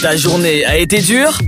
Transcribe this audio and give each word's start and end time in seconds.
Ta 0.00 0.16
journée 0.16 0.64
a 0.64 0.78
été 0.78 1.00
dure 1.00 1.38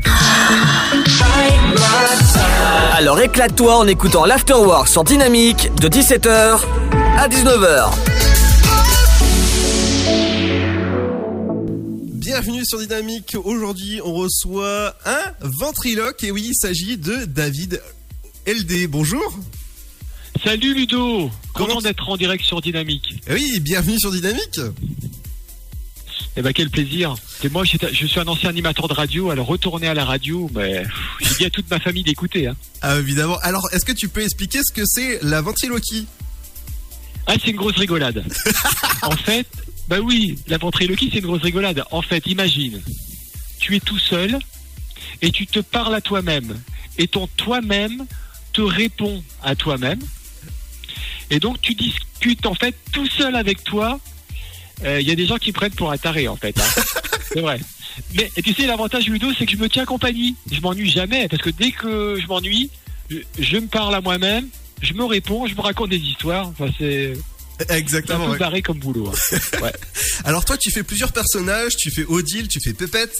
Alors 2.92 3.18
éclate-toi 3.20 3.78
en 3.78 3.86
écoutant 3.86 4.26
l'Afterwork 4.26 4.88
sur 4.88 5.04
Dynamique 5.04 5.70
de 5.80 5.88
17h 5.88 6.60
à 7.16 7.28
19h. 7.28 7.90
Bienvenue 12.14 12.64
sur 12.64 12.78
Dynamique. 12.80 13.36
Aujourd'hui, 13.42 14.00
on 14.04 14.12
reçoit 14.12 14.96
un 15.06 15.32
ventriloque. 15.40 16.22
Et 16.24 16.30
oui, 16.30 16.48
il 16.48 16.54
s'agit 16.54 16.96
de 16.96 17.24
David 17.24 17.80
LD. 18.46 18.86
Bonjour. 18.88 19.38
Salut 20.44 20.74
Ludo, 20.74 21.30
Comment 21.54 21.68
content 21.68 21.80
d'être 21.82 22.08
en 22.08 22.16
direct 22.16 22.44
sur 22.44 22.60
Dynamique? 22.60 23.14
Eh 23.28 23.34
Oui, 23.34 23.60
bienvenue 23.60 23.98
sur 23.98 24.10
Dynamique. 24.10 24.60
Eh 26.36 26.42
ben 26.42 26.52
quel 26.52 26.70
plaisir. 26.70 27.14
C'est 27.40 27.52
moi, 27.52 27.64
je 27.64 28.06
suis 28.06 28.20
un 28.20 28.26
ancien 28.26 28.48
animateur 28.48 28.88
de 28.88 28.94
radio, 28.94 29.30
alors 29.30 29.46
retourner 29.46 29.88
à 29.88 29.94
la 29.94 30.04
radio, 30.04 30.50
mais 30.54 30.82
pff, 30.82 30.92
j'ai 31.20 31.34
dit 31.36 31.44
à 31.44 31.50
toute 31.50 31.70
ma 31.70 31.78
famille 31.78 32.04
d'écouter. 32.04 32.46
Hein. 32.46 32.56
Ah, 32.80 32.98
évidemment. 32.98 33.38
Alors, 33.42 33.68
est-ce 33.72 33.84
que 33.84 33.92
tu 33.92 34.08
peux 34.08 34.22
expliquer 34.22 34.60
ce 34.66 34.72
que 34.72 34.86
c'est 34.86 35.18
la 35.22 35.42
ventriloquie? 35.42 36.06
Ah, 37.26 37.34
c'est 37.40 37.50
une 37.50 37.56
grosse 37.56 37.76
rigolade. 37.76 38.24
en 39.02 39.16
fait, 39.16 39.46
bah 39.88 40.00
oui, 40.00 40.38
la 40.48 40.56
ventriloquie, 40.56 41.10
c'est 41.12 41.18
une 41.18 41.26
grosse 41.26 41.42
rigolade. 41.42 41.84
En 41.90 42.00
fait, 42.00 42.26
imagine, 42.26 42.80
tu 43.58 43.76
es 43.76 43.80
tout 43.80 43.98
seul 43.98 44.38
et 45.20 45.30
tu 45.30 45.46
te 45.46 45.58
parles 45.58 45.94
à 45.94 46.00
toi-même. 46.00 46.58
Et 46.98 47.08
ton 47.08 47.26
toi-même 47.36 48.06
te 48.52 48.62
répond 48.62 49.22
à 49.42 49.54
toi-même. 49.54 50.00
Et 51.30 51.40
donc, 51.40 51.60
tu 51.60 51.74
discutes 51.74 52.46
en 52.46 52.54
fait 52.54 52.74
tout 52.92 53.06
seul 53.06 53.36
avec 53.36 53.64
toi. 53.64 54.00
Euh, 54.84 55.00
Il 55.00 55.08
y 55.08 55.10
a 55.10 55.14
des 55.14 55.26
gens 55.26 55.38
qui 55.38 55.52
prennent 55.52 55.74
pour 55.74 55.90
un 55.92 55.98
taré, 55.98 56.28
en 56.28 56.36
fait. 56.36 56.58
hein. 56.58 56.82
c'est 57.32 57.40
vrai. 57.40 57.60
Mais 58.14 58.30
et 58.36 58.42
tu 58.42 58.52
sais, 58.54 58.66
l'avantage 58.66 59.06
Ludo, 59.06 59.28
c'est 59.38 59.44
que 59.46 59.52
je 59.52 59.56
me 59.58 59.68
tiens 59.68 59.84
compagnie. 59.84 60.34
Je 60.50 60.60
m'ennuie 60.60 60.90
jamais, 60.90 61.28
parce 61.28 61.42
que 61.42 61.50
dès 61.50 61.70
que 61.72 62.18
je 62.20 62.26
m'ennuie, 62.26 62.70
je, 63.10 63.18
je 63.38 63.56
me 63.58 63.66
parle 63.66 63.94
à 63.94 64.00
moi-même, 64.00 64.48
je 64.80 64.94
me 64.94 65.04
réponds, 65.04 65.46
je 65.46 65.54
me 65.54 65.60
raconte 65.60 65.90
des 65.90 65.98
histoires. 65.98 66.48
Enfin, 66.48 66.68
c'est 66.78 67.12
un 67.68 67.74
Exactement. 67.76 68.24
peu 68.26 68.32
ouais. 68.32 68.38
barré 68.38 68.62
comme 68.62 68.78
boulot. 68.78 69.12
hein. 69.62 69.70
Alors, 70.24 70.44
toi, 70.44 70.56
tu 70.56 70.70
fais 70.70 70.82
plusieurs 70.82 71.12
personnages. 71.12 71.76
Tu 71.76 71.90
fais 71.90 72.04
Odile, 72.04 72.48
tu 72.48 72.60
fais 72.60 72.72
Pépette. 72.72 73.12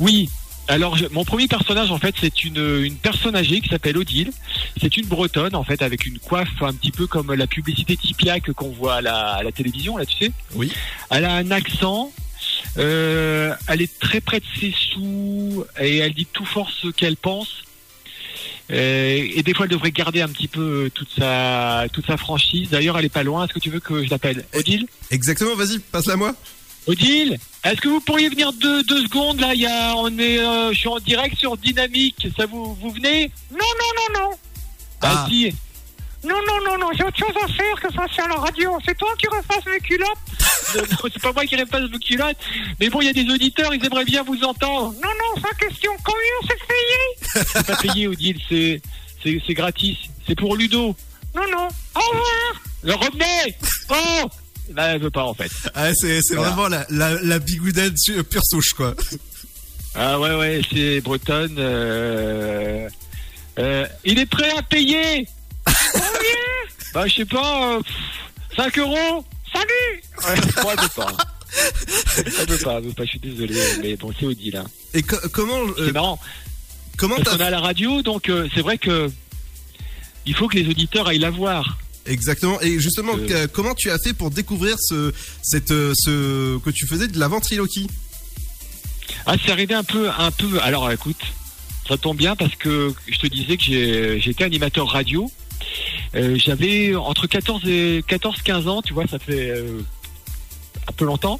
Oui. 0.00 0.30
Alors, 0.68 0.96
je- 0.96 1.06
mon 1.10 1.24
premier 1.24 1.48
personnage, 1.48 1.90
en 1.90 1.98
fait, 1.98 2.14
c'est 2.20 2.44
une, 2.44 2.82
une 2.84 2.96
personne 2.96 3.34
âgée 3.36 3.60
qui 3.60 3.68
s'appelle 3.68 3.96
Odile. 3.98 4.30
C'est 4.80 4.96
une 4.96 5.06
bretonne, 5.06 5.54
en 5.56 5.64
fait, 5.64 5.82
avec 5.82 6.06
une 6.06 6.18
coiffe 6.18 6.62
un 6.62 6.72
petit 6.72 6.92
peu 6.92 7.06
comme 7.06 7.34
la 7.34 7.46
publicité 7.46 7.96
Tipiac 7.96 8.52
qu'on 8.52 8.70
voit 8.70 8.94
à 8.96 9.00
la, 9.00 9.18
à 9.32 9.42
la 9.42 9.52
télévision, 9.52 9.96
là, 9.96 10.06
tu 10.06 10.16
sais. 10.16 10.32
Oui. 10.54 10.72
Elle 11.10 11.24
a 11.24 11.34
un 11.34 11.50
accent. 11.50 12.12
euh, 12.78 13.54
elle 13.68 13.82
est 13.82 13.98
très 13.98 14.20
près 14.20 14.40
de 14.40 14.44
ses 14.58 14.72
sous 14.92 15.64
et 15.80 15.98
elle 15.98 16.14
dit 16.14 16.26
tout 16.32 16.44
fort 16.46 16.70
ce 16.70 16.88
qu'elle 16.88 17.16
pense. 17.16 17.64
Euh, 18.70 19.28
et 19.34 19.42
des 19.42 19.52
fois, 19.54 19.66
elle 19.66 19.72
devrait 19.72 19.90
garder 19.90 20.22
un 20.22 20.28
petit 20.28 20.48
peu 20.48 20.90
toute 20.94 21.10
sa 21.18 21.86
toute 21.92 22.06
sa 22.06 22.16
franchise. 22.16 22.70
D'ailleurs, 22.70 22.98
elle 22.98 23.04
est 23.04 23.08
pas 23.10 23.24
loin. 23.24 23.44
Est-ce 23.44 23.52
que 23.52 23.58
tu 23.58 23.68
veux 23.70 23.80
que 23.80 24.02
je 24.04 24.08
l'appelle? 24.10 24.44
Odile? 24.54 24.86
Exactement, 25.10 25.54
vas-y, 25.56 25.78
passe-la 25.80 26.16
moi. 26.16 26.34
Odile, 26.86 27.38
est-ce 27.64 27.80
que 27.80 27.88
vous 27.88 28.00
pourriez 28.00 28.28
venir 28.28 28.52
deux, 28.52 28.82
deux 28.84 29.02
secondes 29.02 29.40
là 29.40 29.54
Il 29.54 29.60
y 29.60 29.66
a, 29.66 29.94
on 29.96 30.18
est, 30.18 30.38
euh, 30.38 30.72
je 30.72 30.78
suis 30.78 30.88
en 30.88 30.98
direct 30.98 31.36
sur 31.38 31.56
Dynamique. 31.56 32.26
Ça 32.36 32.46
vous, 32.46 32.74
vous 32.74 32.90
venez 32.90 33.30
Non, 33.50 33.58
non, 33.58 34.18
non, 34.18 34.20
non. 34.20 34.30
Ah. 35.00 35.24
Ah 35.24 35.26
si. 35.28 35.54
Non, 36.24 36.36
non, 36.46 36.64
non, 36.64 36.78
non, 36.78 36.88
j'ai 36.96 37.02
autre 37.04 37.18
chose 37.18 37.34
à 37.42 37.48
faire 37.48 37.80
que 37.80 37.92
ça 37.92 38.06
sur 38.12 38.28
la 38.28 38.36
radio. 38.36 38.78
C'est 38.84 38.96
toi 38.96 39.12
qui 39.18 39.26
refasses 39.26 39.66
mes 39.66 39.80
culottes 39.80 40.08
Non, 40.76 40.82
non, 40.82 41.10
c'est 41.12 41.22
pas 41.22 41.32
moi 41.32 41.44
qui 41.44 41.56
repasse 41.56 41.90
vos 41.90 41.98
culottes. 41.98 42.36
Mais 42.80 42.88
bon, 42.88 43.00
il 43.00 43.06
y 43.06 43.10
a 43.10 43.12
des 43.12 43.28
auditeurs, 43.28 43.74
ils 43.74 43.84
aimeraient 43.84 44.04
bien 44.04 44.22
vous 44.22 44.42
entendre. 44.44 44.94
Non, 45.02 45.08
non, 45.08 45.42
sans 45.42 45.56
question. 45.56 45.92
Combien 46.04 46.48
c'est 46.48 46.66
payé? 46.66 47.44
C'est 47.52 47.66
pas 47.66 47.76
payé, 47.76 48.06
Odile, 48.06 48.38
c'est, 48.48 48.82
c'est, 49.22 49.40
c'est 49.46 49.54
gratis. 49.54 49.96
C'est 50.26 50.38
pour 50.38 50.56
Ludo. 50.56 50.94
Non, 51.34 51.42
non. 51.50 51.68
Au 51.94 52.00
revoir. 52.00 52.62
Le 52.82 52.94
revenez 52.94 53.56
Oh 53.90 54.28
Bah, 54.70 54.84
elle 54.94 55.00
veut 55.02 55.10
pas 55.10 55.24
en 55.24 55.34
fait. 55.34 55.50
Ah, 55.74 55.92
c'est 55.94 56.20
Voilà. 56.30 56.50
vraiment 56.50 56.68
la, 56.68 56.86
la, 56.90 57.22
la 57.22 57.38
bigoudade 57.38 57.94
su- 57.98 58.22
pure 58.24 58.42
souche, 58.44 58.70
quoi. 58.74 58.94
Ah 59.94 60.18
ouais, 60.18 60.34
ouais, 60.34 60.62
c'est 60.72 61.00
bretonne. 61.02 61.56
Euh... 61.58 62.88
Euh, 63.58 63.86
il 64.04 64.18
est 64.18 64.24
prêt 64.26 64.50
à 64.56 64.62
payer 64.62 65.26
Combien 65.66 66.40
Bah, 66.94 67.06
je 67.06 67.14
sais 67.16 67.24
pas, 67.26 67.74
euh, 67.76 67.80
5 68.56 68.78
euros 68.78 69.24
Salut 69.52 70.02
Ouais, 70.26 70.40
moi, 70.62 70.74
veut 70.76 70.88
pas. 70.96 72.80
Veut 72.80 72.92
pas, 72.92 73.04
je 73.04 73.10
suis 73.10 73.18
désolé, 73.18 73.54
mais 73.82 73.96
bon, 73.96 74.10
c'est 74.18 74.24
Odile. 74.24 74.56
Hein. 74.56 74.64
Et 74.94 75.02
co- 75.02 75.16
comment, 75.32 75.58
euh, 75.78 75.86
C'est 75.86 75.92
marrant, 75.92 76.18
comment 76.96 77.16
parce 77.16 77.38
est 77.38 77.42
à 77.42 77.50
la 77.50 77.60
radio, 77.60 78.00
donc 78.00 78.30
euh, 78.30 78.48
c'est 78.54 78.62
vrai 78.62 78.78
que 78.78 79.10
il 80.24 80.34
faut 80.34 80.48
que 80.48 80.56
les 80.56 80.66
auditeurs 80.68 81.06
aillent 81.08 81.18
la 81.18 81.28
voir. 81.30 81.76
Exactement. 82.06 82.60
Et 82.60 82.80
justement, 82.80 83.12
Euh. 83.16 83.46
comment 83.52 83.74
tu 83.74 83.90
as 83.90 83.98
fait 83.98 84.12
pour 84.12 84.30
découvrir 84.30 84.76
ce, 84.80 85.12
cette, 85.42 85.70
euh, 85.70 85.92
ce 85.96 86.58
que 86.58 86.70
tu 86.70 86.86
faisais 86.86 87.06
de 87.08 87.18
la 87.18 87.28
ventriloquie 87.28 87.88
Ah, 89.26 89.36
c'est 89.44 89.52
arrivé 89.52 89.74
un 89.74 89.84
peu, 89.84 90.08
un 90.10 90.30
peu. 90.32 90.60
Alors, 90.62 90.90
écoute, 90.90 91.20
ça 91.88 91.96
tombe 91.96 92.16
bien 92.16 92.34
parce 92.34 92.54
que 92.56 92.92
je 93.08 93.18
te 93.18 93.26
disais 93.28 93.56
que 93.56 94.18
j'étais 94.20 94.44
animateur 94.44 94.88
radio. 94.88 95.30
Euh, 96.16 96.36
J'avais 96.38 96.94
entre 96.96 97.26
14 97.28 97.62
et 97.66 98.02
14-15 98.08 98.66
ans, 98.68 98.82
tu 98.82 98.92
vois, 98.94 99.06
ça 99.06 99.18
fait 99.20 99.50
euh, 99.50 99.80
un 100.88 100.92
peu 100.92 101.04
longtemps. 101.04 101.38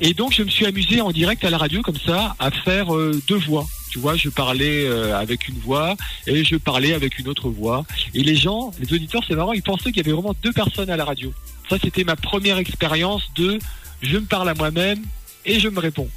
Et 0.00 0.12
donc, 0.12 0.34
je 0.34 0.42
me 0.42 0.50
suis 0.50 0.66
amusé 0.66 1.00
en 1.00 1.10
direct 1.10 1.42
à 1.44 1.50
la 1.50 1.56
radio 1.58 1.80
comme 1.80 1.98
ça 2.04 2.36
à 2.38 2.50
faire 2.50 2.88
deux 3.26 3.38
voix. 3.38 3.66
Tu 3.92 3.98
vois, 3.98 4.16
je 4.16 4.30
parlais 4.30 4.86
euh, 4.86 5.14
avec 5.18 5.48
une 5.48 5.58
voix 5.58 5.96
et 6.26 6.44
je 6.44 6.56
parlais 6.56 6.94
avec 6.94 7.18
une 7.18 7.28
autre 7.28 7.50
voix. 7.50 7.84
Et 8.14 8.22
les 8.22 8.36
gens, 8.36 8.70
les 8.80 8.90
auditeurs, 8.90 9.22
c'est 9.28 9.34
marrant, 9.34 9.52
ils 9.52 9.62
pensaient 9.62 9.92
qu'il 9.92 9.98
y 9.98 10.00
avait 10.00 10.12
vraiment 10.12 10.34
deux 10.42 10.52
personnes 10.52 10.88
à 10.88 10.96
la 10.96 11.04
radio. 11.04 11.30
Ça, 11.68 11.76
c'était 11.78 12.02
ma 12.02 12.16
première 12.16 12.56
expérience 12.56 13.22
de 13.36 13.58
je 14.00 14.16
me 14.16 14.24
parle 14.24 14.48
à 14.48 14.54
moi-même 14.54 15.02
et 15.44 15.60
je 15.60 15.68
me 15.68 15.78
réponds. 15.78 16.08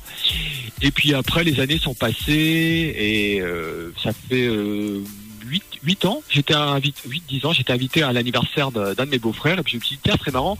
Et 0.82 0.90
puis 0.92 1.14
après, 1.14 1.44
les 1.44 1.60
années 1.60 1.78
sont 1.78 1.94
passées 1.94 2.96
et 2.98 3.42
euh, 3.42 3.92
ça 4.02 4.12
fait 4.14 4.48
euh, 4.48 5.04
8, 5.46 5.64
8 5.84 6.06
ans. 6.06 6.24
J'étais 6.30 6.54
invité, 6.54 7.02
8, 7.10 7.24
10 7.28 7.46
ans, 7.46 7.52
j'étais 7.52 7.74
invité 7.74 8.04
à 8.04 8.14
l'anniversaire 8.14 8.72
d'un 8.72 8.94
de 8.94 9.10
mes 9.10 9.20
beaux-frères 9.20 9.60
et 9.60 9.64
puis 9.64 9.74
je 9.74 9.78
me 9.80 9.84
suis 9.84 9.96
dit, 9.98 10.02
tiens, 10.02 10.16
c'est 10.24 10.34
marrant. 10.34 10.58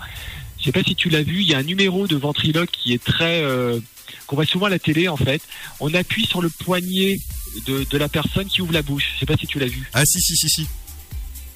Je 0.66 0.72
sais 0.72 0.82
pas 0.82 0.84
si 0.84 0.96
tu 0.96 1.10
l'as 1.10 1.22
vu, 1.22 1.42
il 1.42 1.48
y 1.48 1.54
a 1.54 1.60
un 1.60 1.64
numéro 1.64 2.08
de 2.08 2.16
ventriloque 2.16 2.72
qui 2.72 2.92
est 2.92 3.04
très, 3.04 3.44
euh, 3.44 3.80
qu'on 4.26 4.36
voit 4.36 4.48
souvent 4.48 4.66
à 4.66 4.70
la 4.72 4.80
télé 4.80 5.08
en 5.08 5.16
fait. 5.16 5.40
On 5.80 5.94
appuie 5.94 6.26
sur 6.26 6.42
le 6.42 6.50
poignet 6.50 7.20
de, 7.68 7.86
de 7.88 7.98
la 8.00 8.10
personne 8.10 8.48
qui 8.48 8.64
ouvre 8.64 8.74
la 8.74 8.82
bouche. 8.82 9.12
Je 9.14 9.20
sais 9.20 9.26
pas 9.28 9.38
si 9.38 9.46
tu 9.46 9.60
l'as 9.60 9.68
vu. 9.68 9.88
Ah 9.94 10.04
si, 10.08 10.20
si, 10.20 10.36
si, 10.36 10.50
si. 10.50 10.68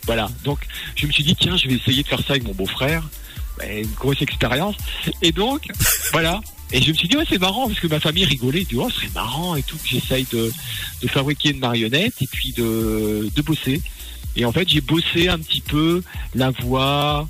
Voilà. 0.05 0.29
Donc, 0.43 0.59
je 0.95 1.07
me 1.07 1.11
suis 1.11 1.23
dit, 1.23 1.35
tiens, 1.35 1.57
je 1.57 1.67
vais 1.67 1.73
essayer 1.73 2.03
de 2.03 2.07
faire 2.07 2.19
ça 2.19 2.33
avec 2.33 2.43
mon 2.43 2.53
beau-frère. 2.53 3.09
Ben, 3.57 3.83
une 3.83 3.93
grosse 3.93 4.21
expérience. 4.21 4.75
Et 5.23 5.31
donc, 5.31 5.65
voilà. 6.11 6.39
Et 6.71 6.79
je 6.79 6.91
me 6.91 6.95
suis 6.95 7.07
dit, 7.07 7.17
ouais, 7.17 7.25
c'est 7.27 7.39
marrant, 7.39 7.65
parce 7.65 7.79
que 7.79 7.87
ma 7.87 7.99
famille 7.99 8.25
rigolait. 8.25 8.65
Du 8.65 8.77
oh, 8.77 8.91
ce 8.91 8.97
serait 8.97 9.09
marrant 9.15 9.55
et 9.55 9.63
tout, 9.63 9.77
que 9.77 9.87
j'essaye 9.87 10.27
de, 10.31 10.51
de 11.01 11.07
fabriquer 11.07 11.49
une 11.49 11.59
marionnette 11.59 12.13
et 12.21 12.27
puis 12.27 12.53
de, 12.53 13.27
de 13.35 13.41
bosser. 13.41 13.81
Et 14.35 14.45
en 14.45 14.51
fait, 14.51 14.69
j'ai 14.69 14.81
bossé 14.81 15.29
un 15.29 15.39
petit 15.39 15.61
peu 15.61 16.03
la 16.35 16.51
voix, 16.51 17.27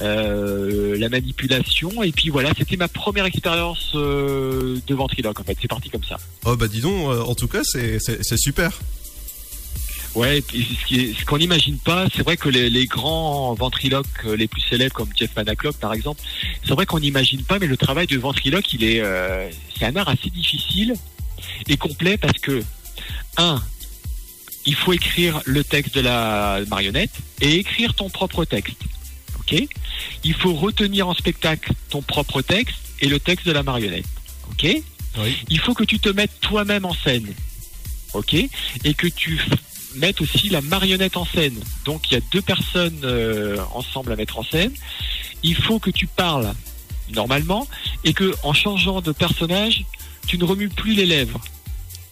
euh, 0.00 0.96
la 0.98 1.08
manipulation. 1.08 2.02
Et 2.02 2.12
puis 2.12 2.28
voilà, 2.30 2.52
c'était 2.56 2.76
ma 2.76 2.88
première 2.88 3.24
expérience 3.24 3.92
euh, 3.94 4.78
de 4.86 4.94
ventriloque, 4.94 5.40
en 5.40 5.44
fait. 5.44 5.56
C'est 5.60 5.68
parti 5.68 5.90
comme 5.90 6.04
ça. 6.04 6.16
Oh 6.44 6.56
bah 6.56 6.68
dis 6.68 6.80
donc, 6.80 7.10
euh, 7.10 7.22
en 7.22 7.34
tout 7.34 7.48
cas, 7.48 7.62
c'est 7.62 8.36
super. 8.36 8.72
Ouais, 10.14 10.42
ce 10.50 11.24
qu'on 11.26 11.38
n'imagine 11.38 11.76
pas, 11.76 12.06
c'est 12.14 12.22
vrai 12.22 12.36
que 12.36 12.48
les, 12.48 12.70
les 12.70 12.86
grands 12.86 13.54
ventriloques 13.54 14.24
les 14.24 14.48
plus 14.48 14.62
célèbres, 14.62 14.94
comme 14.94 15.10
Jeff 15.16 15.30
Panaclock 15.32 15.76
par 15.76 15.92
exemple, 15.92 16.20
c'est 16.66 16.72
vrai 16.74 16.86
qu'on 16.86 16.98
n'imagine 16.98 17.42
pas, 17.42 17.58
mais 17.58 17.66
le 17.66 17.76
travail 17.76 18.06
de 18.06 18.18
ventriloque, 18.18 18.72
il 18.72 18.84
est, 18.84 19.00
euh, 19.00 19.48
c'est 19.78 19.84
un 19.84 19.94
art 19.96 20.08
assez 20.08 20.30
difficile 20.30 20.94
et 21.68 21.76
complet 21.76 22.16
parce 22.16 22.38
que 22.38 22.62
un, 23.36 23.62
il 24.66 24.74
faut 24.74 24.92
écrire 24.92 25.40
le 25.44 25.62
texte 25.62 25.94
de 25.94 26.00
la 26.00 26.60
marionnette 26.68 27.12
et 27.40 27.56
écrire 27.56 27.94
ton 27.94 28.08
propre 28.08 28.44
texte. 28.44 28.78
Ok 29.50 29.68
Il 30.24 30.34
faut 30.34 30.54
retenir 30.54 31.08
en 31.08 31.14
spectacle 31.14 31.72
ton 31.90 32.02
propre 32.02 32.42
texte 32.42 32.76
et 33.00 33.08
le 33.08 33.20
texte 33.20 33.46
de 33.46 33.52
la 33.52 33.62
marionnette. 33.62 34.06
Ok 34.50 34.66
Oui. 35.18 35.36
Il 35.48 35.60
faut 35.60 35.74
que 35.74 35.84
tu 35.84 35.98
te 35.98 36.08
mettes 36.08 36.40
toi-même 36.40 36.84
en 36.84 36.94
scène. 36.94 37.32
Ok 38.14 38.34
Et 38.34 38.94
que 38.94 39.06
tu 39.06 39.40
mettes 39.96 40.20
aussi 40.20 40.48
la 40.48 40.60
marionnette 40.60 41.16
en 41.16 41.24
scène. 41.24 41.58
Donc 41.84 42.10
il 42.10 42.14
y 42.14 42.16
a 42.16 42.20
deux 42.32 42.42
personnes 42.42 43.00
euh, 43.04 43.58
ensemble 43.74 44.12
à 44.12 44.16
mettre 44.16 44.38
en 44.38 44.44
scène. 44.44 44.72
Il 45.42 45.54
faut 45.54 45.78
que 45.78 45.90
tu 45.90 46.06
parles 46.06 46.52
normalement 47.14 47.66
et 48.04 48.12
que 48.12 48.34
en 48.42 48.52
changeant 48.52 49.00
de 49.00 49.12
personnage, 49.12 49.84
tu 50.26 50.36
ne 50.38 50.44
remues 50.44 50.68
plus 50.68 50.94
les 50.94 51.06
lèvres. 51.06 51.40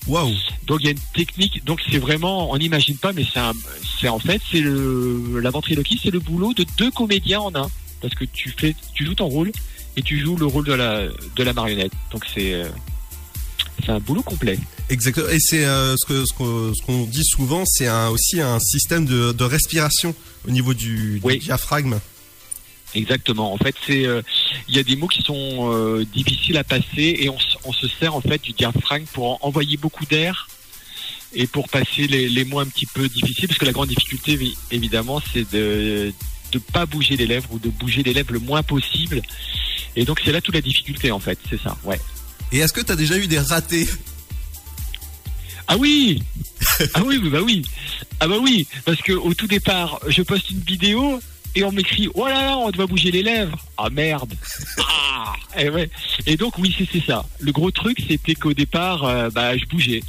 Waouh. 0.06 0.34
Donc 0.66 0.80
il 0.80 0.86
y 0.86 0.88
a 0.88 0.92
une 0.92 0.98
technique. 1.14 1.64
Donc 1.64 1.80
c'est 1.90 1.98
vraiment, 1.98 2.50
on 2.50 2.58
n'imagine 2.58 2.96
pas, 2.96 3.12
mais 3.12 3.24
c'est 4.00 4.08
en 4.08 4.18
fait 4.18 4.40
c'est 4.50 4.60
le 4.60 5.40
la 5.40 5.50
ventriloquie, 5.50 6.00
c'est 6.02 6.10
le 6.10 6.20
boulot 6.20 6.54
de 6.54 6.64
deux 6.78 6.90
comédiens 6.90 7.40
en 7.40 7.54
un, 7.54 7.70
parce 8.00 8.14
que 8.14 8.24
tu 8.24 8.54
fais, 8.56 8.74
tu 8.94 9.04
joues 9.04 9.14
ton 9.14 9.26
rôle 9.26 9.52
et 9.96 10.02
tu 10.02 10.18
joues 10.18 10.36
le 10.36 10.46
rôle 10.46 10.64
de 10.64 10.74
la 10.74 11.06
de 11.08 11.42
la 11.42 11.52
marionnette. 11.52 11.92
Donc 12.12 12.24
c'est 12.32 12.54
euh, 12.54 12.68
c'est 13.84 13.90
un 13.90 14.00
boulot 14.00 14.22
complet. 14.22 14.58
Exactement. 14.88 15.28
Et 15.28 15.38
c'est 15.40 15.64
euh, 15.64 15.94
ce 15.96 16.06
que 16.06 16.24
ce 16.26 16.84
qu'on 16.84 17.04
dit 17.04 17.24
souvent, 17.24 17.64
c'est 17.66 17.88
aussi 17.90 18.40
un 18.40 18.58
système 18.60 19.04
de, 19.04 19.32
de 19.32 19.44
respiration 19.44 20.14
au 20.46 20.50
niveau 20.50 20.74
du, 20.74 21.20
diaphragme. 21.40 21.98
Exactement. 22.94 23.52
En 23.52 23.58
fait, 23.58 23.74
c'est 23.86 24.06
euh, 24.06 24.22
il 24.68 24.76
y 24.76 24.78
a 24.78 24.82
des 24.82 24.96
mots 24.96 25.08
qui 25.08 25.22
sont 25.22 25.70
euh, 25.72 26.04
difficiles 26.14 26.56
à 26.56 26.64
passer 26.64 27.16
et 27.20 27.28
on, 27.28 27.38
se 27.72 27.88
sert 27.88 28.14
en 28.14 28.20
fait 28.20 28.42
du 28.42 28.52
diaphragme 28.52 29.04
pour 29.12 29.32
en- 29.32 29.38
envoyer 29.48 29.76
beaucoup 29.76 30.04
d'air 30.06 30.48
et 31.34 31.46
pour 31.46 31.68
passer 31.68 32.06
les, 32.06 32.28
les 32.28 32.44
mots 32.44 32.60
un 32.60 32.66
petit 32.66 32.86
peu 32.86 33.08
difficiles 33.08 33.48
parce 33.48 33.58
que 33.58 33.64
la 33.66 33.72
grande 33.72 33.88
difficulté 33.88 34.36
évi- 34.36 34.56
évidemment 34.70 35.20
c'est 35.32 35.50
de 35.52 36.12
de 36.52 36.58
pas 36.58 36.86
bouger 36.86 37.16
les 37.16 37.26
lèvres 37.26 37.48
ou 37.52 37.58
de 37.58 37.68
bouger 37.68 38.02
les 38.04 38.12
lèvres 38.14 38.32
le 38.32 38.38
moins 38.38 38.62
possible. 38.62 39.20
Et 39.96 40.04
donc 40.04 40.20
c'est 40.24 40.30
là 40.32 40.40
toute 40.40 40.54
la 40.54 40.60
difficulté 40.60 41.10
en 41.10 41.18
fait. 41.18 41.38
C'est 41.50 41.60
ça 41.60 41.76
ouais. 41.84 42.00
Et 42.52 42.58
est-ce 42.58 42.72
que 42.72 42.80
tu 42.80 42.92
as 42.92 42.96
déjà 42.96 43.18
eu 43.18 43.26
des 43.26 43.40
ratés? 43.40 43.88
Ah 45.68 45.76
oui! 45.76 46.22
Ah 46.94 47.02
oui 47.04 47.18
bah 47.18 47.40
oui. 47.44 47.62
Ah 48.20 48.28
bah 48.28 48.36
oui 48.40 48.66
parce 48.84 49.00
que 49.02 49.12
au 49.12 49.34
tout 49.34 49.48
départ 49.48 49.98
je 50.06 50.22
poste 50.22 50.50
une 50.50 50.60
vidéo 50.60 51.20
et 51.56 51.64
on 51.64 51.72
m'écrit 51.72 52.08
oh 52.14 52.26
là 52.26 52.42
là 52.42 52.58
on 52.58 52.70
doit 52.70 52.86
bouger 52.86 53.10
les 53.10 53.22
lèvres. 53.22 53.58
Ah 53.76 53.90
merde. 53.90 54.32
Ah. 54.78 55.32
Et 55.58 55.70
ouais. 55.70 55.90
Et 56.26 56.36
donc 56.36 56.58
oui 56.58 56.76
c'est 56.92 57.04
ça. 57.04 57.24
Le 57.40 57.50
gros 57.50 57.70
truc 57.70 57.98
c'était 58.06 58.34
qu'au 58.34 58.52
départ 58.52 59.04
euh, 59.04 59.30
bah 59.30 59.56
je 59.56 59.64
bougeais. 59.66 60.02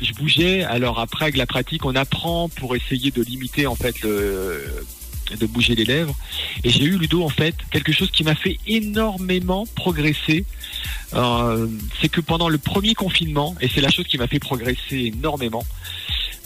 Je 0.00 0.12
bougeais. 0.14 0.64
Alors 0.64 0.98
après 0.98 1.26
avec 1.26 1.36
la 1.36 1.46
pratique 1.46 1.84
on 1.84 1.94
apprend 1.94 2.48
pour 2.48 2.74
essayer 2.74 3.10
de 3.10 3.22
limiter 3.22 3.66
en 3.66 3.76
fait 3.76 3.94
de 4.02 5.46
bouger 5.46 5.74
les 5.74 5.84
lèvres. 5.84 6.16
Et 6.64 6.70
j'ai 6.70 6.84
eu 6.84 6.98
Ludo 6.98 7.22
en 7.22 7.28
fait 7.28 7.54
quelque 7.70 7.92
chose 7.92 8.10
qui 8.10 8.24
m'a 8.24 8.34
fait 8.34 8.58
énormément 8.66 9.66
progresser. 9.74 10.44
Euh, 11.14 11.68
c'est 12.00 12.08
que 12.08 12.20
pendant 12.20 12.48
le 12.48 12.58
premier 12.58 12.94
confinement, 12.94 13.54
et 13.60 13.68
c'est 13.68 13.80
la 13.80 13.90
chose 13.90 14.06
qui 14.06 14.18
m'a 14.18 14.26
fait 14.26 14.38
progresser 14.38 15.12
énormément, 15.14 15.64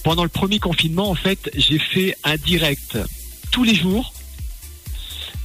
pendant 0.02 0.22
le 0.22 0.28
premier 0.28 0.58
confinement, 0.58 1.10
en 1.10 1.14
fait, 1.14 1.50
j'ai 1.54 1.78
fait 1.78 2.16
un 2.24 2.36
direct 2.36 2.98
tous 3.50 3.64
les 3.64 3.74
jours 3.74 4.12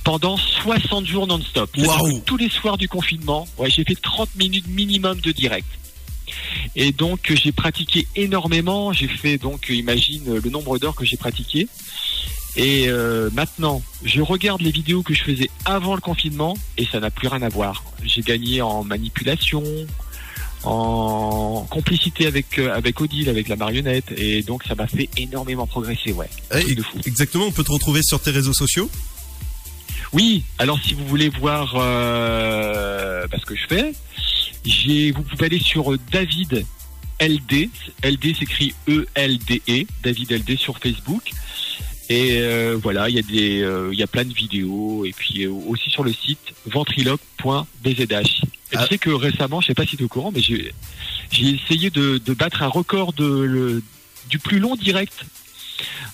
pendant 0.05 0.37
60 0.37 1.05
jours 1.05 1.27
non-stop. 1.27 1.69
Que 1.73 2.19
Tous 2.21 2.37
les 2.37 2.49
soirs 2.49 2.77
du 2.77 2.87
confinement, 2.87 3.45
ouais, 3.57 3.69
j'ai 3.69 3.83
fait 3.83 3.99
30 4.01 4.35
minutes 4.35 4.67
minimum 4.69 5.19
de 5.19 5.33
direct. 5.33 5.67
Et 6.75 6.91
donc 6.91 7.31
euh, 7.31 7.35
j'ai 7.35 7.51
pratiqué 7.51 8.07
énormément. 8.15 8.93
J'ai 8.93 9.07
fait 9.07 9.37
donc, 9.37 9.69
euh, 9.69 9.73
imagine 9.73 10.23
euh, 10.29 10.41
le 10.41 10.49
nombre 10.49 10.77
d'heures 10.77 10.95
que 10.95 11.05
j'ai 11.05 11.17
pratiqué. 11.17 11.67
Et 12.55 12.85
euh, 12.87 13.29
maintenant, 13.33 13.81
je 14.03 14.21
regarde 14.21 14.61
les 14.61 14.71
vidéos 14.71 15.03
que 15.03 15.13
je 15.13 15.23
faisais 15.23 15.49
avant 15.65 15.95
le 15.95 16.01
confinement 16.01 16.55
et 16.77 16.85
ça 16.85 16.99
n'a 16.99 17.09
plus 17.09 17.27
rien 17.27 17.41
à 17.41 17.49
voir. 17.49 17.83
J'ai 18.03 18.21
gagné 18.21 18.61
en 18.61 18.83
manipulation, 18.83 19.63
en 20.63 21.67
complicité 21.69 22.27
avec 22.27 22.57
euh, 22.57 22.73
avec 22.73 23.01
Odile, 23.01 23.29
avec 23.29 23.49
la 23.49 23.55
marionnette, 23.55 24.11
et 24.17 24.41
donc 24.41 24.63
ça 24.63 24.75
m'a 24.75 24.87
fait 24.87 25.09
énormément 25.17 25.67
progresser, 25.67 26.13
ouais. 26.13 26.29
Eh, 26.51 26.61
Truc 26.61 26.77
de 26.77 26.83
fou. 26.83 26.97
Exactement, 27.05 27.45
on 27.45 27.51
peut 27.51 27.63
te 27.63 27.71
retrouver 27.71 28.01
sur 28.03 28.21
tes 28.21 28.31
réseaux 28.31 28.53
sociaux. 28.53 28.89
Oui, 30.15 30.43
alors 30.59 30.79
si 30.81 30.93
vous 30.93 31.05
voulez 31.05 31.27
voir 31.29 31.73
euh, 31.75 33.27
bah, 33.27 33.37
ce 33.39 33.45
que 33.45 33.55
je 33.55 33.67
fais, 33.67 33.93
j'ai, 34.65 35.11
vous 35.11 35.23
pouvez 35.23 35.47
aller 35.47 35.59
sur 35.59 35.93
euh, 35.93 35.99
David 36.11 36.65
LD, 37.21 37.69
LD 38.03 38.35
s'écrit 38.35 38.73
E-L-D-E, 38.87 39.85
David 40.03 40.31
LD 40.31 40.57
sur 40.57 40.77
Facebook. 40.79 41.31
Et 42.07 42.37
euh, 42.39 42.77
voilà, 42.81 43.09
il 43.09 43.15
y 43.15 43.19
a 43.19 43.23
des, 43.23 43.61
euh, 43.61 43.89
il 43.91 43.99
y 43.99 44.03
a 44.03 44.07
plein 44.07 44.23
de 44.25 44.33
vidéos 44.33 45.05
et 45.05 45.11
puis 45.11 45.43
euh, 45.45 45.51
aussi 45.51 45.89
sur 45.89 46.03
le 46.03 46.13
site 46.13 46.53
ventriloque.bzh. 46.65 48.01
Et 48.71 48.75
Ah. 48.77 48.83
tu 48.83 48.87
sais 48.89 48.97
que 48.97 49.09
récemment, 49.09 49.59
je 49.61 49.67
sais 49.67 49.73
pas 49.73 49.85
si 49.85 49.97
tu 49.97 50.03
es 50.03 50.05
au 50.05 50.09
courant, 50.09 50.31
mais 50.33 50.41
j'ai, 50.41 50.73
j'ai 51.31 51.49
essayé 51.49 51.89
de, 51.89 52.19
de 52.23 52.33
battre 52.33 52.63
un 52.63 52.67
record 52.67 53.11
de, 53.13 53.25
le- 53.25 53.83
du 54.29 54.39
plus 54.39 54.59
long 54.59 54.75
direct 54.75 55.25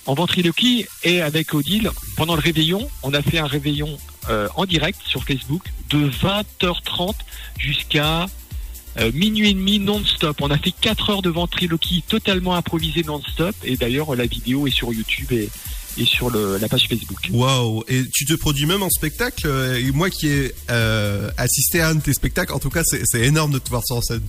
en 0.06 0.14
ventriloquie 0.14 0.86
et 1.04 1.20
avec 1.20 1.54
Odile 1.54 1.90
pendant 2.16 2.34
le 2.34 2.40
réveillon. 2.40 2.88
On 3.02 3.14
a 3.14 3.22
fait 3.22 3.38
un 3.38 3.46
réveillon 3.46 3.98
euh, 4.28 4.48
en 4.56 4.66
direct 4.66 5.00
sur 5.04 5.24
Facebook 5.24 5.64
de 5.90 6.08
20h30 6.08 7.14
jusqu'à 7.58 8.26
euh, 8.98 9.10
minuit 9.12 9.50
et 9.50 9.54
demi 9.54 9.78
non-stop. 9.78 10.40
On 10.40 10.50
a 10.50 10.58
fait 10.58 10.72
4 10.72 11.10
heures 11.10 11.22
de 11.22 11.30
ventriloquie 11.30 12.02
totalement 12.06 12.54
improvisée 12.54 13.02
non-stop 13.02 13.54
et 13.64 13.76
d'ailleurs 13.76 14.14
la 14.14 14.26
vidéo 14.26 14.66
est 14.66 14.74
sur 14.74 14.92
YouTube 14.92 15.32
et, 15.32 15.48
sur 16.04 16.30
la 16.30 16.68
page 16.68 16.88
Facebook. 16.88 17.28
Waouh 17.30 17.84
Et 17.86 18.04
tu 18.12 18.24
te 18.24 18.32
produis 18.34 18.64
même 18.64 18.82
en 18.82 18.88
spectacle 18.88 19.46
euh, 19.46 19.92
moi 19.92 20.08
qui 20.08 20.28
ai 20.28 20.54
assisté 21.36 21.80
à 21.80 21.88
un 21.88 21.96
de 21.96 22.00
tes 22.00 22.14
spectacles, 22.14 22.52
en 22.52 22.58
tout 22.58 22.70
cas, 22.70 22.82
c'est 22.84 23.20
énorme 23.20 23.52
de 23.52 23.58
te 23.58 23.68
voir 23.68 23.82
sur 23.84 24.02
scène. 24.02 24.22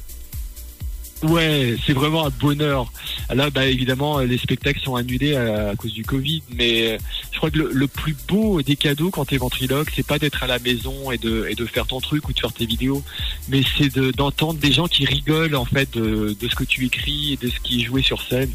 Ouais, 1.24 1.78
c'est 1.86 1.94
vraiment 1.94 2.26
un 2.26 2.30
bonheur. 2.30 2.92
Là, 3.34 3.50
bah, 3.50 3.66
évidemment, 3.66 4.20
les 4.20 4.38
spectacles 4.38 4.82
sont 4.82 4.96
annulés 4.96 5.36
à, 5.36 5.74
cause 5.78 5.94
du 5.94 6.04
Covid, 6.04 6.44
mais 6.56 6.92
euh, 6.92 6.98
je 7.32 7.38
crois 7.38 7.50
que 7.50 7.60
le, 7.60 7.70
le 7.72 7.88
plus 7.88 8.16
beau 8.28 8.62
des 8.62 8.76
cadeaux 8.76 9.10
quand 9.10 9.26
t'es 9.26 9.38
ventriloque, 9.38 9.90
c'est 9.96 10.06
pas 10.06 10.20
d'être 10.20 10.44
à 10.44 10.48
la 10.48 10.60
maison 10.60 11.12
et 11.12 11.18
de, 11.18 11.66
faire 11.66 11.88
ton 11.88 12.02
truc 12.02 12.28
ou 12.28 12.34
de 12.34 12.40
faire 12.40 12.52
tes 12.52 12.66
vidéos, 12.66 13.02
mais 13.48 13.62
c'est 13.78 13.94
de- 13.94 14.12
d'entendre 14.12 14.60
des 14.60 14.74
gens 14.74 14.88
qui 14.88 15.06
rigolent 15.06 15.56
en 15.56 15.66
fait 15.66 15.92
de, 15.94 16.36
de 16.40 16.48
ce 16.50 16.56
que 16.56 16.66
tu 16.66 16.86
écris 16.86 17.34
et 17.34 17.38
de 17.38 17.50
ce 17.50 17.60
qui 17.62 17.82
est 17.82 17.86
joué 17.86 18.02
sur 18.02 18.22
scène. 18.22 18.52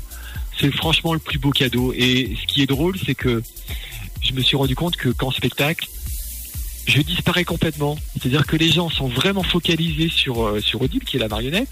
C'est 0.61 0.71
franchement 0.75 1.14
le 1.14 1.21
plus 1.21 1.38
beau 1.38 1.50
cadeau. 1.50 1.93
Et 1.97 2.37
ce 2.41 2.47
qui 2.53 2.62
est 2.62 2.67
drôle, 2.67 2.97
c'est 3.05 3.14
que 3.14 3.43
je 4.21 4.32
me 4.35 4.41
suis 4.43 4.56
rendu 4.56 4.75
compte 4.75 4.97
que 4.97 5.09
qu'en 5.09 5.31
spectacle, 5.31 5.88
je 6.88 7.00
disparais 7.02 7.44
complètement. 7.44 7.96
C'est-à-dire 8.14 8.46
que 8.46 8.56
les 8.56 8.70
gens 8.70 8.90
sont 8.90 9.08
vraiment 9.08 9.44
focalisés 9.44 10.08
sur 10.08 10.44
euh, 10.44 10.61
sur 10.61 10.82
Odile, 10.82 11.05
qui 11.05 11.17
est 11.17 11.20
la 11.20 11.29
marionnette, 11.29 11.69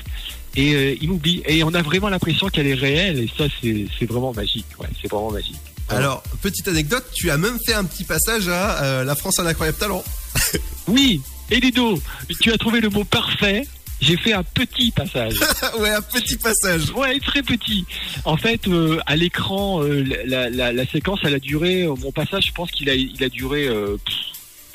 et 0.54 0.74
euh, 0.74 0.96
ils 1.00 1.08
m'oublient. 1.08 1.42
Et 1.46 1.64
on 1.64 1.74
a 1.74 1.82
vraiment 1.82 2.08
l'impression 2.08 2.48
qu'elle 2.48 2.66
est 2.68 2.74
réelle, 2.74 3.18
et 3.18 3.30
ça, 3.36 3.44
c'est 3.60 4.06
vraiment 4.06 4.32
magique. 4.32 4.66
Ouais, 4.78 4.88
c'est 5.02 5.10
vraiment 5.10 5.32
magique. 5.32 5.56
Alors, 5.88 6.22
petite 6.42 6.66
anecdote, 6.68 7.04
tu 7.14 7.30
as 7.30 7.38
même 7.38 7.58
fait 7.64 7.74
un 7.74 7.84
petit 7.84 8.04
passage 8.04 8.48
à 8.48 8.82
euh, 8.82 9.04
La 9.04 9.14
France 9.14 9.38
a 9.38 9.42
un 9.42 9.46
incroyable 9.46 9.78
talent. 9.78 10.04
Oui, 10.88 11.20
et 11.50 11.58
Ludo, 11.58 12.00
tu 12.40 12.52
as 12.52 12.58
trouvé 12.58 12.80
le 12.80 12.88
mot 12.90 13.02
parfait. 13.02 13.66
J'ai 14.00 14.16
fait 14.16 14.34
un 14.34 14.44
petit 14.44 14.92
passage. 14.92 15.34
ouais, 15.80 15.90
un 15.90 16.00
petit 16.02 16.36
passage. 16.36 16.92
Ouais, 16.92 17.18
très 17.18 17.42
petit. 17.42 17.84
En 18.24 18.36
fait, 18.36 18.68
euh, 18.68 19.00
à 19.06 19.16
l'écran, 19.16 19.82
euh, 19.82 20.04
la, 20.26 20.48
la, 20.48 20.72
la 20.72 20.86
séquence, 20.86 21.18
elle 21.24 21.34
a 21.34 21.40
duré. 21.40 21.88
mon 21.88 22.12
passage, 22.12 22.46
je 22.46 22.52
pense 22.52 22.70
qu'il 22.70 22.88
a, 22.88 22.94
il 22.94 23.20
a 23.24 23.28
duré 23.28 23.66
pff, 23.66 24.16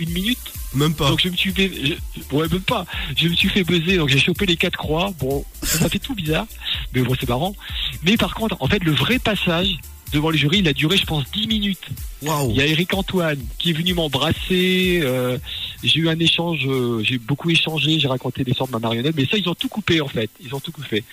une 0.01 0.11
minute. 0.11 0.39
Même 0.73 0.93
pas. 0.93 1.09
Donc 1.09 1.21
je 1.21 1.29
me 1.29 1.35
suis 1.35 1.51
fait, 1.51 1.71
je- 1.83 2.35
ouais 2.35 2.47
même 2.49 2.61
pas. 2.61 2.85
Je 3.17 3.27
me 3.27 3.35
suis 3.35 3.49
fait 3.49 3.63
buzzer. 3.63 3.97
Donc 3.97 4.09
j'ai 4.09 4.19
chopé 4.19 4.45
les 4.45 4.57
quatre 4.57 4.77
croix. 4.77 5.13
Bon, 5.19 5.43
ça 5.63 5.89
fait 5.89 5.99
tout 5.99 6.15
bizarre, 6.15 6.47
mais 6.93 7.01
bon 7.01 7.15
c'est 7.19 7.27
marrant. 7.29 7.55
Mais 8.03 8.17
par 8.17 8.33
contre, 8.33 8.55
en 8.59 8.67
fait, 8.67 8.83
le 8.83 8.91
vrai 8.91 9.19
passage 9.19 9.77
devant 10.13 10.29
le 10.29 10.37
jury, 10.37 10.59
il 10.59 10.67
a 10.67 10.73
duré, 10.73 10.97
je 10.97 11.05
pense, 11.05 11.23
10 11.31 11.47
minutes. 11.47 11.85
Waouh 12.21 12.51
Il 12.51 12.57
y 12.57 12.61
a 12.61 12.65
Eric 12.67 12.93
Antoine 12.93 13.39
qui 13.57 13.69
est 13.69 13.73
venu 13.73 13.93
m'embrasser. 13.93 14.99
euh, 15.03 15.37
j'ai 15.83 15.99
eu 16.01 16.09
un 16.09 16.19
échange, 16.19 16.59
euh, 16.67 17.01
j'ai 17.03 17.17
beaucoup 17.17 17.49
échangé, 17.49 17.97
j'ai 17.99 18.07
raconté 18.07 18.43
l'histoire 18.43 18.67
de 18.67 18.73
ma 18.73 18.79
marionnette, 18.79 19.15
mais 19.15 19.25
ça 19.25 19.37
ils 19.37 19.47
ont 19.49 19.55
tout 19.55 19.69
coupé 19.69 20.01
en 20.01 20.07
fait, 20.07 20.29
ils 20.43 20.53
ont 20.53 20.59
tout 20.59 20.71
coupé. 20.71 21.03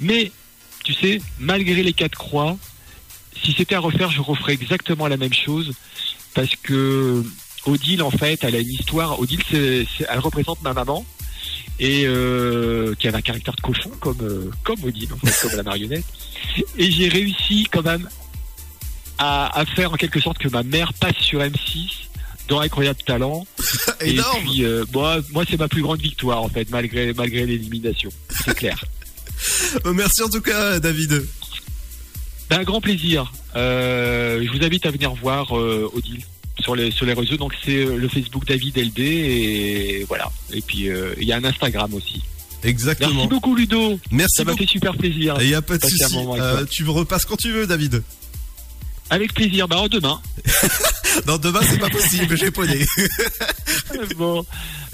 Mais 0.00 0.30
tu 0.84 0.94
sais, 0.94 1.20
malgré 1.40 1.82
les 1.82 1.92
quatre 1.92 2.16
croix, 2.16 2.56
si 3.44 3.52
c'était 3.52 3.74
à 3.74 3.80
refaire, 3.80 4.10
je 4.10 4.20
referais 4.20 4.54
exactement 4.54 5.06
la 5.08 5.16
même 5.16 5.34
chose 5.34 5.72
parce 6.34 6.54
que 6.56 7.24
Odile 7.66 8.02
en 8.02 8.10
fait, 8.10 8.42
elle 8.42 8.54
a 8.54 8.60
une 8.60 8.70
histoire. 8.70 9.18
Odile, 9.20 9.42
elle 10.08 10.18
représente 10.18 10.62
ma 10.62 10.72
maman 10.72 11.04
et 11.78 12.04
euh, 12.06 12.94
qui 12.98 13.08
avait 13.08 13.18
un 13.18 13.22
caractère 13.22 13.54
de 13.54 13.60
cochon 13.60 13.90
comme 14.00 14.20
euh, 14.22 14.50
comme 14.64 14.82
Odile, 14.84 15.08
en 15.12 15.26
fait, 15.26 15.48
comme 15.48 15.56
la 15.56 15.62
marionnette. 15.62 16.04
Et 16.76 16.90
j'ai 16.90 17.08
réussi 17.08 17.68
quand 17.70 17.82
même 17.82 18.08
à, 19.18 19.58
à 19.58 19.64
faire 19.64 19.92
en 19.92 19.96
quelque 19.96 20.20
sorte 20.20 20.38
que 20.38 20.48
ma 20.48 20.62
mère 20.62 20.92
passe 20.94 21.16
sur 21.18 21.40
M6 21.40 22.08
dans 22.48 22.60
Incroyable 22.60 23.00
Talent. 23.04 23.46
Et 24.00 24.16
puis, 24.40 24.64
euh, 24.64 24.84
moi, 24.92 25.18
moi 25.30 25.44
c'est 25.48 25.58
ma 25.58 25.68
plus 25.68 25.82
grande 25.82 26.00
victoire 26.00 26.42
en 26.42 26.48
fait, 26.48 26.68
malgré 26.70 27.12
malgré 27.12 27.46
l'élimination. 27.46 28.10
C'est 28.44 28.54
clair. 28.54 28.84
Merci 29.84 30.22
en 30.22 30.28
tout 30.28 30.40
cas, 30.40 30.80
David. 30.80 31.26
Ben, 32.50 32.60
un 32.60 32.64
grand 32.64 32.80
plaisir. 32.80 33.32
Je 33.54 34.50
vous 34.50 34.64
invite 34.64 34.86
à 34.86 34.90
venir 34.90 35.12
voir 35.14 35.52
Odile 35.52 36.24
sur 36.60 36.74
les 36.74 36.90
sur 36.90 37.06
les 37.06 37.12
réseaux. 37.12 37.36
Donc 37.36 37.52
c'est 37.64 37.84
euh, 37.84 37.96
le 37.96 38.08
Facebook 38.08 38.44
David 38.46 38.76
LD 38.76 38.98
et 39.00 40.04
voilà. 40.08 40.30
Et 40.52 40.60
puis 40.60 40.88
euh, 40.88 41.14
il 41.18 41.26
y 41.26 41.32
a 41.32 41.36
un 41.36 41.44
Instagram 41.44 41.92
aussi. 41.94 42.22
Exactement. 42.64 43.14
Merci 43.14 43.28
beaucoup 43.28 43.54
Ludo. 43.54 43.98
Merci 44.10 44.36
Ça 44.36 44.44
m'a 44.44 44.56
fait 44.56 44.66
super 44.66 44.96
plaisir. 44.96 45.36
Il 45.40 45.48
n'y 45.48 45.54
a 45.54 45.62
pas 45.62 45.78
de 45.78 45.84
souci. 45.84 46.16
Euh, 46.16 46.64
tu 46.68 46.84
me 46.84 46.90
repasses 46.90 47.24
quand 47.24 47.36
tu 47.36 47.52
veux, 47.52 47.66
David. 47.66 48.02
Avec 49.10 49.32
plaisir. 49.32 49.68
Ben 49.68 49.86
demain. 49.88 50.20
Non, 51.26 51.36
demain, 51.36 51.60
c'est 51.68 51.78
pas 51.78 51.88
possible, 51.88 52.36
j'ai 52.36 52.50
poney. 52.50 52.84
bon. 54.16 54.44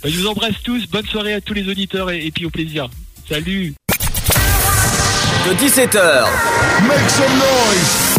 Ben, 0.02 0.11
je 0.11 0.21
vous 0.21 0.26
embrasse 0.26 0.54
tous. 0.62 0.87
Bonne 0.88 1.04
soirée 1.06 1.35
à 1.35 1.40
tous 1.40 1.52
les 1.52 1.68
auditeurs 1.68 2.11
et, 2.11 2.25
et 2.25 2.30
puis 2.30 2.47
au 2.47 2.50
plaisir. 2.50 2.88
Salut. 3.28 3.75
De 5.47 5.54
17h 5.54 6.25